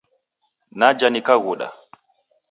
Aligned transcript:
Naja 0.79 1.07
nikaghuda. 1.09 1.67